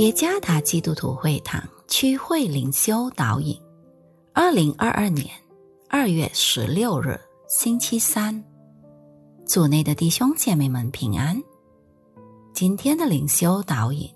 [0.00, 3.54] 耶加达基督徒会堂区会灵修导引，
[4.32, 5.28] 二零二二年
[5.90, 8.42] 二月十六日星期三，
[9.44, 11.38] 组内的弟兄姐妹们平安。
[12.54, 14.10] 今天的灵修导引，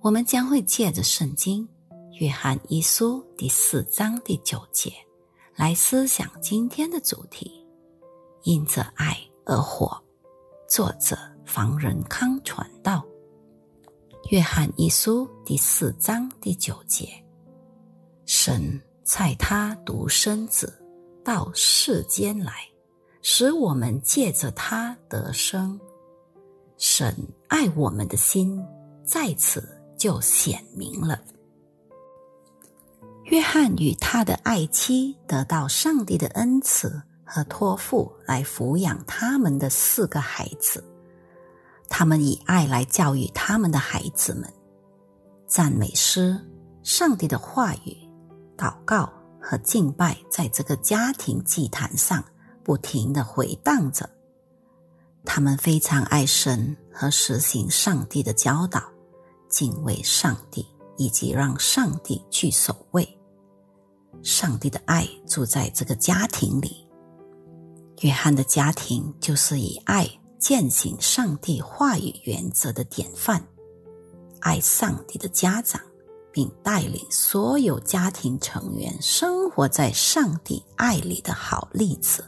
[0.00, 1.64] 我们将会借着圣经
[2.18, 4.92] 约翰一书第四章第九节
[5.54, 7.64] 来思想今天的主题：
[8.42, 9.96] 因着爱而活。
[10.68, 13.04] 作者房仁康传道。
[14.30, 17.08] 约翰一书第四章第九节：
[18.26, 20.72] 神差他独生子
[21.24, 22.52] 到世间来，
[23.22, 25.76] 使我们借着他得生。
[26.78, 27.12] 神
[27.48, 28.64] 爱我们的心
[29.04, 31.20] 在此就显明了。
[33.24, 40.84] 约翰与他的爱妻得到上帝的恩赐和托付，来抚养他们的四个孩子。
[41.90, 44.50] 他们以爱来教育他们的孩子们，
[45.46, 46.38] 赞美诗、
[46.84, 47.94] 上帝的话语、
[48.56, 52.24] 祷告和敬拜，在这个家庭祭坛上
[52.64, 54.08] 不停的回荡着。
[55.24, 58.82] 他们非常爱神和实行上帝的教导，
[59.48, 60.64] 敬畏上帝
[60.96, 63.06] 以及让上帝去守卫。
[64.22, 66.88] 上帝的爱住在这个家庭里。
[68.00, 70.08] 约翰的家庭就是以爱。
[70.40, 73.46] 践行上帝话语原则的典范，
[74.40, 75.78] 爱上帝的家长，
[76.32, 82.24] 并带领所有家庭成员生活在上帝爱里的好例子。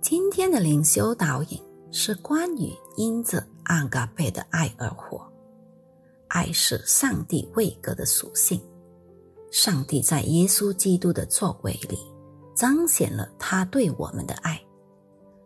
[0.00, 5.20] 今天的灵修导引是关于因着阿嘎贝的爱而活。
[6.28, 8.62] 爱是上帝位格的属性，
[9.50, 11.98] 上帝在耶稣基督的作为里
[12.54, 14.58] 彰显了他对我们的爱。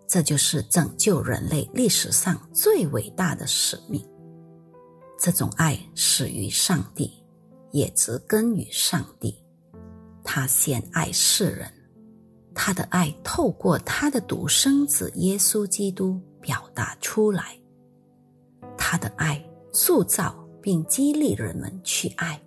[0.09, 4.05] 这就是拯救人类历史上最伟大的使命。
[5.19, 7.11] 这种爱始于上帝，
[7.73, 9.37] 也植根于上帝。
[10.23, 11.73] 他先爱世人，
[12.55, 17.59] 他的爱透过他的独生子耶稣基督表达出来。
[18.77, 22.41] 他的爱塑造并激励人们去爱。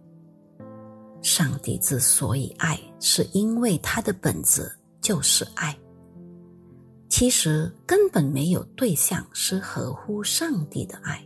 [1.21, 4.71] 上帝之所以爱，是因为他的本质
[5.01, 5.77] 就是爱。
[7.09, 11.21] 其实根本没有对象是合乎上帝的爱。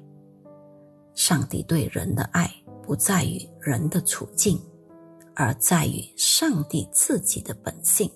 [1.13, 2.49] 上帝对人的爱
[2.81, 4.59] 不在于人的处境，
[5.35, 8.09] 而在于上帝自己的本性。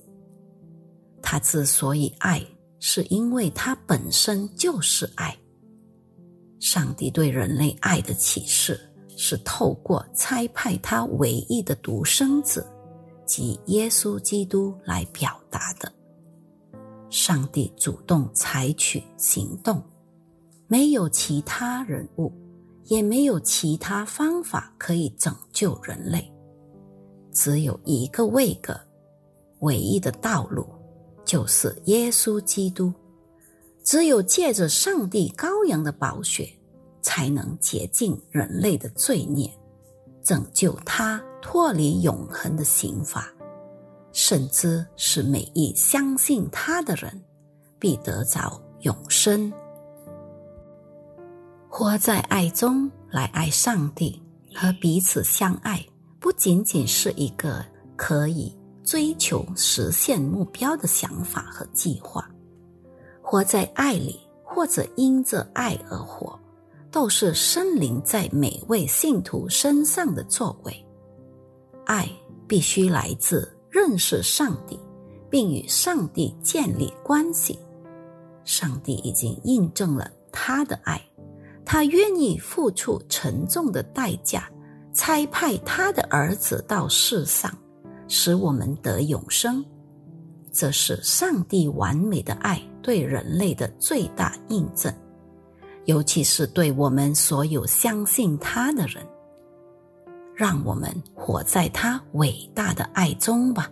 [1.21, 2.43] 他之所以爱，
[2.79, 5.37] 是因为他本身就是爱。
[6.59, 8.79] 上帝对人类爱的启示，
[9.15, 12.65] 是透过差派他唯一的独生子，
[13.25, 15.91] 即耶稣基督来表达的。
[17.09, 19.81] 上帝主动采取行动，
[20.67, 22.31] 没有其他人物，
[22.85, 26.31] 也没有其他方法可以拯救人类，
[27.31, 28.77] 只有一个位格，
[29.59, 30.67] 唯一的道路
[31.23, 32.93] 就是耶稣基督。
[33.83, 36.51] 只有借着上帝羔羊的宝血，
[37.01, 39.49] 才能洁净人类的罪孽，
[40.21, 43.33] 拯救他脱离永恒的刑罚。
[44.17, 47.23] 甚至是每一相信他的人，
[47.77, 49.53] 必得着永生。
[51.69, 54.19] 活在爱中来爱上帝
[54.55, 55.85] 和彼此相爱，
[56.19, 57.63] 不仅仅是一个
[57.95, 58.51] 可以
[58.83, 62.27] 追求实现目标的想法和计划。
[63.21, 66.37] 活在爱里，或者因着爱而活，
[66.89, 70.85] 都是生灵在每位信徒身上的作为。
[71.85, 72.09] 爱
[72.47, 73.53] 必须来自。
[73.77, 74.79] 认识上帝，
[75.29, 77.59] 并与上帝建立关系，
[78.43, 80.99] 上帝已经印证了他的爱，
[81.63, 84.49] 他愿意付出沉重的代价，
[84.95, 87.55] 差派他的儿子到世上，
[88.07, 89.63] 使我们得永生。
[90.51, 94.91] 这是上帝完美的爱对人类的最大印证，
[95.85, 99.05] 尤其是对我们所有相信他的人。
[100.37, 103.67] 让我们活在他伟大的爱中吧。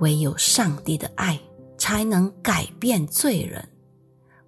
[0.00, 1.38] 唯有上帝的爱
[1.78, 3.64] 才能改变罪人，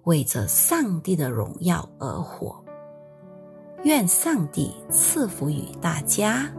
[0.03, 2.61] 为着上帝的荣耀而活。
[3.85, 6.51] 愿上帝赐福于大家。